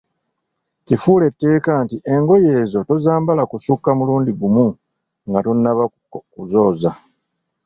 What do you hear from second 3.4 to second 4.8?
kusukka mulundi gumu